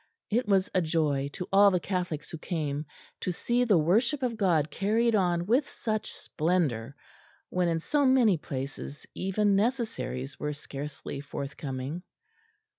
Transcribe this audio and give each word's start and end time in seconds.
It 0.31 0.47
was 0.47 0.67
a 0.73 0.81
joy 0.81 1.29
to 1.33 1.47
all 1.53 1.69
the 1.69 1.79
Catholics 1.79 2.31
who 2.31 2.39
came 2.39 2.87
to 3.19 3.31
see 3.31 3.63
the 3.65 3.77
worship 3.77 4.23
of 4.23 4.35
God 4.35 4.71
carried 4.71 5.13
on 5.13 5.45
with 5.45 5.69
such 5.69 6.15
splendour, 6.15 6.95
when 7.49 7.67
in 7.67 7.79
so 7.79 8.03
many 8.03 8.35
places 8.39 9.05
even 9.13 9.55
necessaries 9.55 10.39
were 10.39 10.53
scarcely 10.53 11.21
forthcoming. 11.21 12.01